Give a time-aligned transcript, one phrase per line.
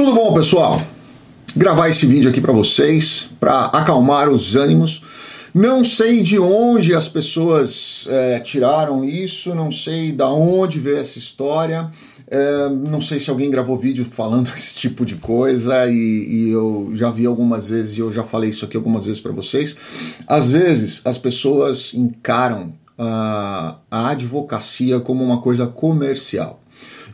[0.00, 0.80] Tudo bom, pessoal?
[1.54, 5.02] Gravar esse vídeo aqui para vocês, para acalmar os ânimos.
[5.52, 11.18] Não sei de onde as pessoas é, tiraram isso, não sei da onde veio essa
[11.18, 11.90] história.
[12.30, 16.92] É, não sei se alguém gravou vídeo falando esse tipo de coisa e, e, eu
[16.94, 19.76] já vi algumas vezes e eu já falei isso aqui algumas vezes para vocês.
[20.26, 26.58] Às vezes as pessoas encaram a, a advocacia como uma coisa comercial.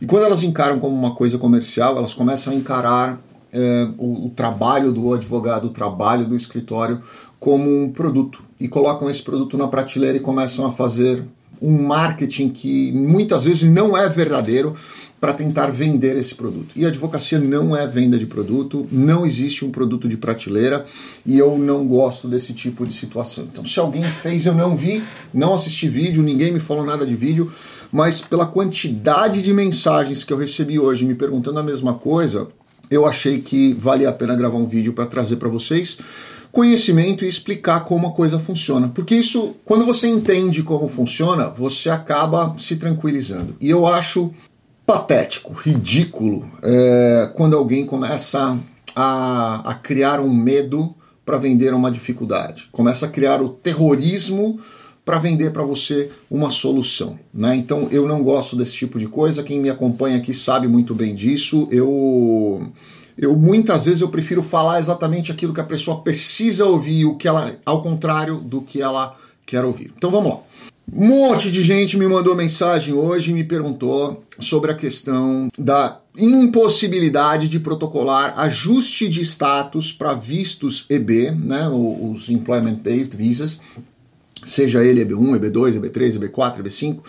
[0.01, 3.21] E quando elas encaram como uma coisa comercial, elas começam a encarar
[3.51, 7.01] é, o, o, trabalho do advogado, o trabalho do escritório
[7.39, 11.23] como um produto e colocam esse produto na prateleira e começam a fazer
[11.61, 14.75] um marketing que muitas vezes não é verdadeiro
[15.19, 16.69] para tentar vender esse produto.
[16.75, 20.85] E a advocacia não é venda de produto, não existe um produto de prateleira
[21.25, 23.47] e eu não gosto desse tipo de situação.
[23.51, 25.01] Então, se alguém fez, eu não vi,
[25.33, 27.51] não assisti vídeo, ninguém me falou nada de vídeo,
[27.91, 32.47] mas pela quantidade de mensagens que eu recebi hoje me perguntando a mesma coisa,
[32.89, 35.97] eu achei que valia a pena gravar um vídeo para trazer para vocês
[36.51, 38.89] conhecimento e explicar como a coisa funciona.
[38.89, 43.55] Porque isso, quando você entende como funciona, você acaba se tranquilizando.
[43.59, 44.33] E eu acho
[44.85, 48.57] patético, ridículo, é, quando alguém começa
[48.95, 54.59] a, a criar um medo para vender uma dificuldade, começa a criar o terrorismo
[55.07, 57.17] para vender para você uma solução.
[57.33, 57.55] Né?
[57.55, 59.41] Então eu não gosto desse tipo de coisa.
[59.41, 61.65] Quem me acompanha aqui sabe muito bem disso.
[61.71, 62.69] Eu
[63.17, 67.25] eu muitas vezes eu prefiro falar exatamente aquilo que a pessoa precisa ouvir, o que
[67.25, 69.93] ela, ao contrário do que ela quer ouvir.
[69.97, 70.39] Então vamos lá.
[70.91, 75.99] Um monte de gente me mandou mensagem hoje e me perguntou sobre a questão da
[76.17, 83.59] impossibilidade de protocolar ajuste de status para vistos EB, né, os Employment Based Visas,
[84.47, 86.99] seja ele EB1, EB2, EB3, EB4, EB5,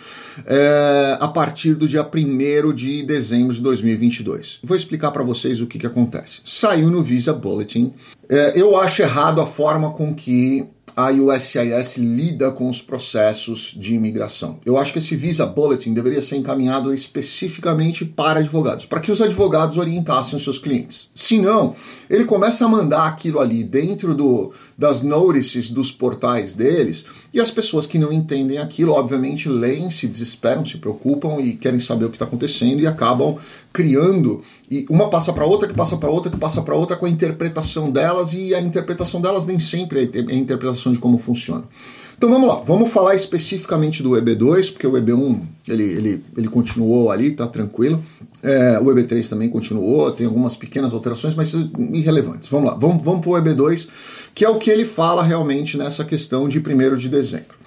[0.45, 4.59] é, a partir do dia 1 de dezembro de 2022.
[4.63, 6.41] Vou explicar para vocês o que, que acontece.
[6.45, 7.93] Saiu no Visa Bulletin.
[8.29, 13.95] É, eu acho errado a forma com que a USCIS lida com os processos de
[13.95, 14.59] imigração.
[14.65, 19.21] Eu acho que esse Visa Bulletin deveria ser encaminhado especificamente para advogados, para que os
[19.21, 21.09] advogados orientassem os seus clientes.
[21.15, 21.73] Se não,
[22.09, 27.51] ele começa a mandar aquilo ali dentro do, das notices dos portais deles e as
[27.51, 32.09] pessoas que não entendem aquilo, obviamente, leem, se desesperam, se preocupam e querem saber o
[32.09, 33.37] que está acontecendo e acabam
[33.71, 37.05] criando e uma passa para outra, que passa para outra, que passa para outra com
[37.05, 41.63] a interpretação delas e a interpretação delas nem sempre é a interpretação de como funciona.
[42.19, 45.39] Então vamos lá, vamos falar especificamente do EB2, porque o EB1
[45.69, 48.03] ele, ele, ele continuou ali, tá tranquilo.
[48.43, 51.53] É, o EB3 também continuou, tem algumas pequenas alterações, mas
[51.93, 52.49] irrelevantes.
[52.49, 53.87] Vamos lá, vamos, vamos para o EB2,
[54.33, 57.57] que é o que ele fala realmente nessa questão de 1 de dezembro.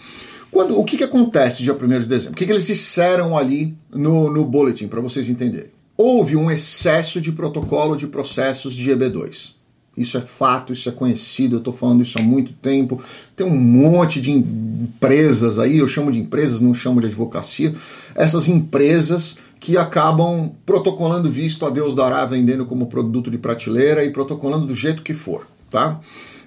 [0.50, 2.32] Quando, o que, que acontece dia 1 de dezembro?
[2.32, 5.70] O que, que eles disseram ali no, no bulletin, para vocês entenderem?
[5.96, 9.54] Houve um excesso de protocolo de processos de EB2.
[9.96, 13.02] Isso é fato, isso é conhecido, eu estou falando isso há muito tempo.
[13.36, 17.74] Tem um monte de empresas aí, eu chamo de empresas, não chamo de advocacia.
[18.14, 24.10] Essas empresas que acabam protocolando visto a Deus dará, vendendo como produto de prateleira e
[24.10, 26.00] protocolando do jeito que for, tá?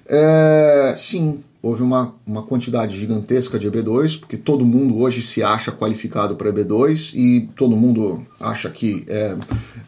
[0.08, 5.72] É, sim, houve uma, uma quantidade gigantesca de EB2, porque todo mundo hoje se acha
[5.72, 9.36] qualificado para EB2 e todo mundo acha que é,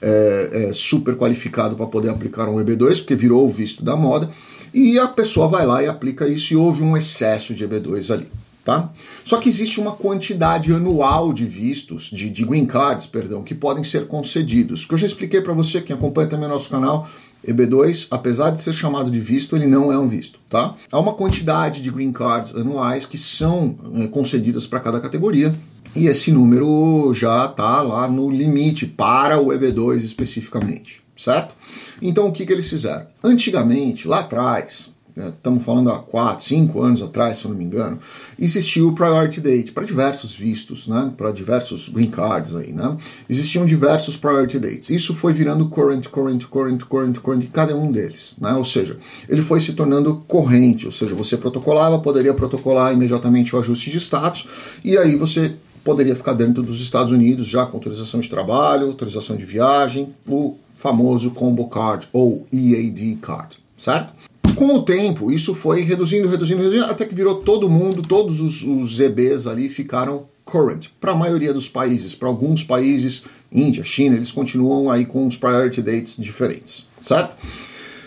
[0.01, 4.31] é, é super qualificado para poder aplicar um EB2, porque virou o visto da moda,
[4.73, 8.27] e a pessoa vai lá e aplica isso e houve um excesso de EB2 ali.
[8.65, 8.91] Tá?
[9.23, 13.81] Só que existe uma quantidade anual de vistos, de, de green cards, perdão, que podem
[13.85, 14.83] ser concedidos.
[14.83, 17.07] Que eu já expliquei para você, quem acompanha também o nosso canal,
[17.47, 20.75] EB2, apesar de ser chamado de visto, ele não é um visto, tá?
[20.91, 25.55] Há uma quantidade de green cards anuais que são é, concedidas para cada categoria
[25.95, 31.53] e esse número já está lá no limite para o EB2 especificamente, certo?
[32.01, 33.07] Então o que, que eles fizeram?
[33.23, 37.99] Antigamente, lá atrás, estamos falando há 4, 5 anos atrás, se eu não me engano,
[38.37, 42.97] existiu o Priority Date para diversos vistos, né, para diversos green cards aí, né,
[43.29, 44.89] existiam diversos Priority Dates.
[44.89, 48.97] Isso foi virando current, current, current, current, current, cada um deles, né, ou seja,
[49.27, 53.97] ele foi se tornando corrente, ou seja, você protocolava, poderia protocolar imediatamente o ajuste de
[53.97, 54.47] status,
[54.83, 59.37] e aí você poderia ficar dentro dos Estados Unidos já com autorização de trabalho, autorização
[59.37, 64.13] de viagem, o famoso Combo Card ou EAD Card, certo?
[64.57, 68.63] Com o tempo, isso foi reduzindo, reduzindo, reduzindo, até que virou todo mundo, todos os,
[68.63, 70.87] os EBs ali ficaram current.
[70.99, 75.37] Para a maioria dos países, para alguns países, Índia, China, eles continuam aí com os
[75.37, 77.35] priority dates diferentes, certo?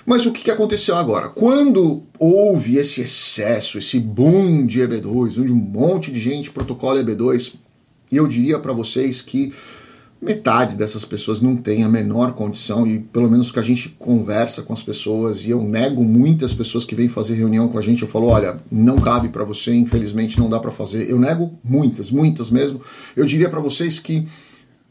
[0.05, 1.29] Mas o que aconteceu agora?
[1.29, 7.53] Quando houve esse excesso, esse boom de EB2, onde um monte de gente protocola EB2,
[8.11, 9.53] eu diria para vocês que
[10.20, 14.62] metade dessas pessoas não tem a menor condição, e pelo menos que a gente conversa
[14.62, 18.02] com as pessoas, e eu nego muitas pessoas que vêm fazer reunião com a gente,
[18.02, 21.11] eu falo, olha, não cabe para você, infelizmente não dá para fazer.
[21.11, 22.82] Eu nego muitas, muitas mesmo.
[23.17, 24.28] Eu diria para vocês que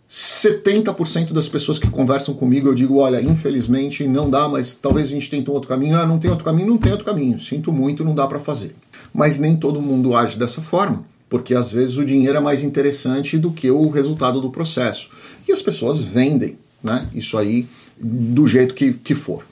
[0.09, 5.11] 70% das pessoas que conversam comigo eu digo, olha, infelizmente não dá, mas talvez a
[5.11, 5.95] gente tente um outro caminho.
[5.95, 7.39] Ah, não tem outro caminho, não tem outro caminho.
[7.39, 8.75] Sinto muito, não dá para fazer.
[9.13, 13.37] Mas nem todo mundo age dessa forma porque às vezes o dinheiro é mais interessante
[13.37, 15.09] do que o resultado do processo.
[15.47, 17.67] E as pessoas vendem né, isso aí
[17.99, 19.43] do jeito que, que for.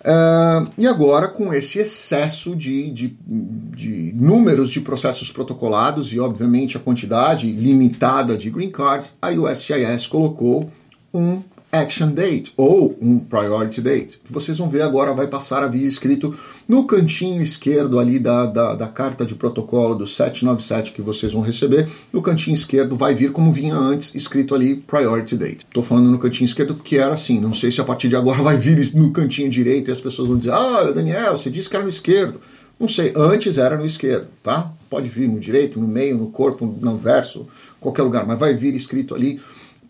[0.00, 6.76] Uh, e agora, com esse excesso de, de, de, números de processos protocolados e, obviamente,
[6.76, 10.70] a quantidade limitada de green cards, a USCIS colocou
[11.12, 11.42] um
[11.74, 15.84] action date ou um priority date, que vocês vão ver agora vai passar a vir
[15.84, 16.36] escrito
[16.68, 21.42] no cantinho esquerdo ali da, da, da, carta de protocolo do 797 que vocês vão
[21.42, 25.66] receber, no cantinho esquerdo vai vir como vinha antes, escrito ali priority date.
[25.66, 28.40] Estou falando no cantinho esquerdo porque era assim, não sei se a partir de agora
[28.42, 31.76] vai vir no cantinho direito e as pessoas vão dizer, ah, Daniel, você disse que
[31.76, 32.40] era no esquerdo.
[32.78, 34.72] Não sei, antes era no esquerdo, tá?
[34.90, 37.46] Pode vir no direito, no meio, no corpo, no verso,
[37.80, 39.40] qualquer lugar, mas vai vir escrito ali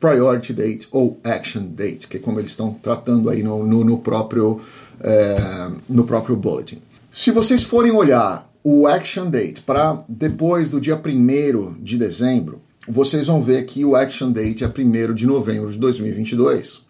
[0.04, 3.98] priority date ou action date, que é como eles estão tratando aí no, no, no
[3.98, 4.60] próprio,
[5.00, 6.82] é, no próprio bulletin.
[7.10, 13.28] Se vocês forem olhar o action date para depois do dia 1 de dezembro, vocês
[13.28, 16.82] vão ver que o action date é 1 de novembro de 2022.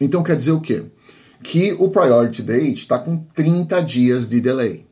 [0.00, 0.84] Então quer dizer o quê?
[1.42, 4.86] Que o priority date está com 30 dias de delay.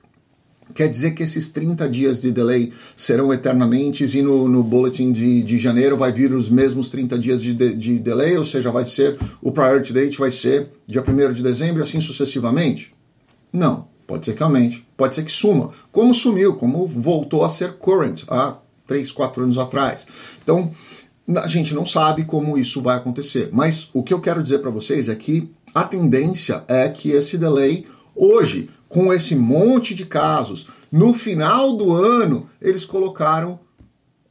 [0.74, 5.42] Quer dizer que esses 30 dias de delay serão eternamente e no, no bulletin de,
[5.42, 8.86] de janeiro vai vir os mesmos 30 dias de, de, de delay, ou seja, vai
[8.86, 12.94] ser o priority date vai ser dia 1 de dezembro e assim sucessivamente?
[13.52, 17.74] Não, pode ser que aumente, pode ser que suma, como sumiu, como voltou a ser
[17.74, 20.06] current há 3, 4 anos atrás.
[20.42, 20.72] Então,
[21.36, 24.70] a gente não sabe como isso vai acontecer, mas o que eu quero dizer para
[24.70, 27.86] vocês é que a tendência é que esse delay
[28.16, 33.60] hoje com esse monte de casos, no final do ano eles colocaram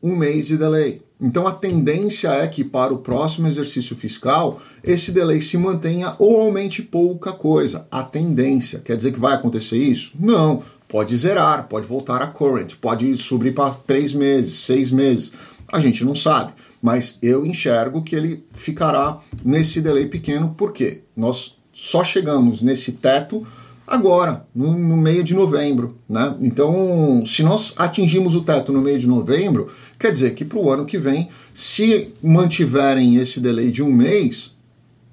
[0.01, 1.01] um mês de delay.
[1.19, 6.39] Então a tendência é que para o próximo exercício fiscal esse delay se mantenha ou
[6.39, 7.87] aumente pouca coisa.
[7.89, 10.11] A tendência quer dizer que vai acontecer isso?
[10.19, 10.63] Não.
[10.87, 15.33] Pode zerar, pode voltar a current, pode subir para três meses, seis meses.
[15.67, 21.57] A gente não sabe, mas eu enxergo que ele ficará nesse delay pequeno porque nós
[21.73, 23.45] só chegamos nesse teto
[23.87, 25.97] agora, no, no, meio de novembro.
[26.07, 26.35] Né?
[26.41, 30.69] Então, se nós atingimos o teto no meio de novembro, quer dizer que para o
[30.69, 34.55] ano que vem, se mantiverem esse delay de um mês,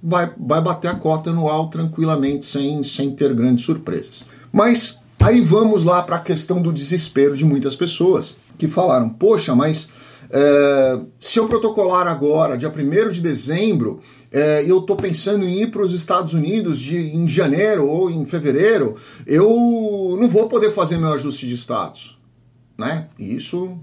[0.02, 4.24] vai, vai bater a cota anual tranquilamente, sem, sem ter grandes surpresas.
[4.52, 9.54] Mas aí vamos lá para a questão do desespero de muitas pessoas que falaram: poxa,
[9.54, 9.88] mas
[10.30, 14.00] é, se eu protocolar agora, dia 1 de dezembro,
[14.32, 18.24] é, eu estou pensando em ir para os Estados Unidos de, em janeiro ou em
[18.26, 22.18] fevereiro, eu não vou poder fazer meu ajuste de status.
[22.76, 23.08] Né?
[23.18, 23.78] Isso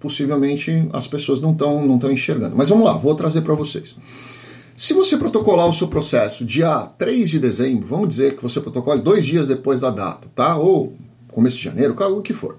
[0.00, 2.56] possivelmente as pessoas não estão não enxergando.
[2.56, 3.96] Mas vamos lá, vou trazer para vocês.
[4.76, 9.00] Se você protocolar o seu processo dia 3 de dezembro, vamos dizer que você protocole
[9.00, 10.56] dois dias depois da data, tá?
[10.58, 10.94] Ou
[11.28, 12.58] começo de janeiro, o que for.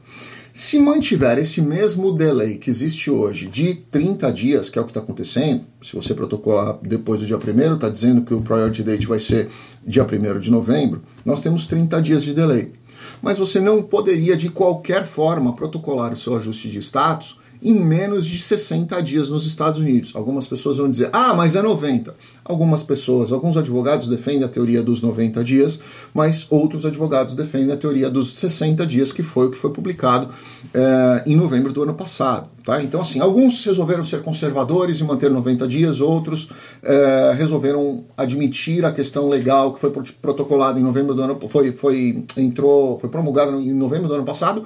[0.59, 4.89] Se mantiver esse mesmo delay que existe hoje de 30 dias, que é o que
[4.89, 9.05] está acontecendo, se você protocolar depois do dia 1 está dizendo que o priority date
[9.05, 9.49] vai ser
[9.85, 12.73] dia 1 de novembro, nós temos 30 dias de delay.
[13.21, 18.25] Mas você não poderia, de qualquer forma, protocolar o seu ajuste de status em menos
[18.25, 20.15] de 60 dias nos Estados Unidos.
[20.15, 22.13] Algumas pessoas vão dizer, ah, mas é 90.
[22.43, 25.79] Algumas pessoas, alguns advogados defendem a teoria dos 90 dias,
[26.13, 30.29] mas outros advogados defendem a teoria dos 60 dias, que foi o que foi publicado
[30.73, 32.47] é, em novembro do ano passado.
[32.63, 32.83] Tá?
[32.83, 36.49] Então, assim, alguns resolveram ser conservadores e manter 90 dias, outros
[36.83, 39.89] é, resolveram admitir a questão legal que foi
[40.21, 44.65] protocolada em novembro do ano, foi, foi, entrou, foi promulgada em novembro do ano passado,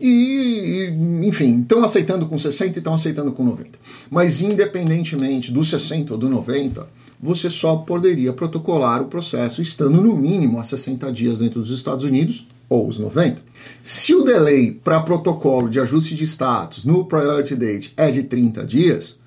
[0.00, 0.86] e,
[1.22, 3.78] enfim, estão aceitando com 60 e estão aceitando com 90.
[4.10, 6.86] Mas independentemente do 60 ou do 90,
[7.22, 12.04] você só poderia protocolar o processo estando no mínimo a 60 dias dentro dos Estados
[12.04, 13.42] Unidos ou os 90.
[13.82, 18.64] Se o delay para protocolo de ajuste de status no priority date é de 30
[18.64, 19.18] dias,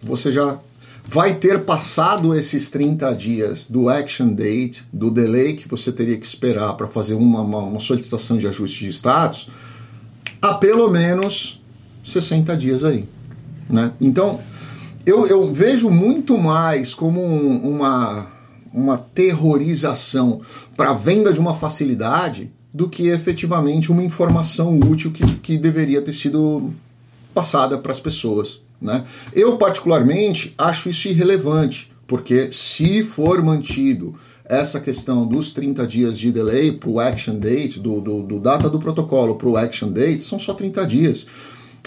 [0.00, 0.60] você já
[1.04, 6.26] vai ter passado esses 30 dias do action date, do delay que você teria que
[6.26, 9.48] esperar para fazer uma, uma, uma, solicitação de ajuste de status,
[10.40, 11.60] há pelo menos
[12.04, 13.08] 60 dias aí.
[13.68, 13.92] Né?
[14.00, 14.40] Então,
[15.04, 18.28] eu, eu vejo muito mais como um, uma,
[18.72, 20.40] uma terrorização
[20.76, 26.00] para a venda de uma facilidade do que efetivamente uma informação útil que, que deveria
[26.00, 26.70] ter sido
[27.34, 28.60] passada para as pessoas.
[28.80, 29.04] Né?
[29.32, 34.14] Eu, particularmente, acho isso irrelevante, porque se for mantido
[34.50, 38.68] essa questão dos 30 dias de delay para o action date, do, do, do data
[38.68, 41.26] do protocolo para o action date, são só 30 dias.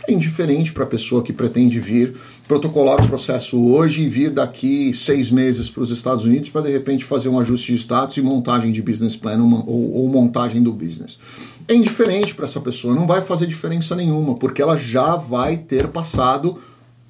[0.08, 2.16] É indiferente para a pessoa que pretende vir
[2.48, 6.72] protocolar o processo hoje e vir daqui seis meses para os Estados Unidos para de
[6.72, 10.74] repente fazer um ajuste de status e montagem de business plan ou, ou montagem do
[10.74, 11.20] business.
[11.68, 15.88] É indiferente para essa pessoa, não vai fazer diferença nenhuma, porque ela já vai ter
[15.88, 16.60] passado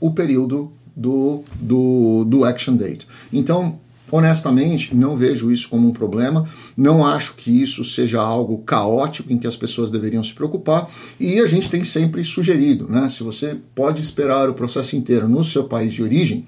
[0.06, 3.08] o período do, do, do action date.
[3.32, 3.80] Então,
[4.12, 9.38] honestamente, não vejo isso como um problema, não acho que isso seja algo caótico em
[9.38, 13.08] que as pessoas deveriam se preocupar, e a gente tem sempre sugerido, né?
[13.10, 16.46] Se você pode esperar o processo inteiro no seu país de origem,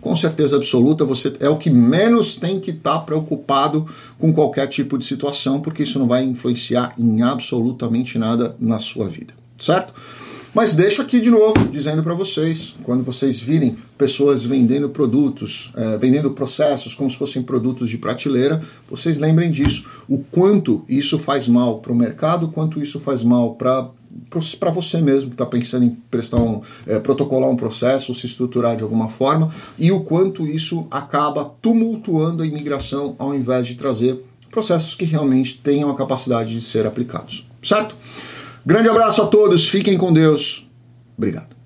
[0.00, 3.86] com certeza absoluta você é o que menos tem que estar tá preocupado
[4.18, 9.08] com qualquer tipo de situação, porque isso não vai influenciar em absolutamente nada na sua
[9.08, 9.94] vida, certo?
[10.52, 15.96] Mas deixo aqui de novo dizendo para vocês, quando vocês virem pessoas vendendo produtos, é,
[15.96, 21.46] vendendo processos como se fossem produtos de prateleira, vocês lembrem disso, o quanto isso faz
[21.46, 23.88] mal para o mercado, quanto isso faz mal para
[24.58, 28.76] para você mesmo que está pensando em prestar um, é, protocolar um processo, se estruturar
[28.76, 34.20] de alguma forma, e o quanto isso acaba tumultuando a imigração ao invés de trazer
[34.50, 37.48] processos que realmente tenham a capacidade de ser aplicados.
[37.62, 37.94] Certo?
[38.64, 40.68] Grande abraço a todos, fiquem com Deus.
[41.16, 41.59] Obrigado.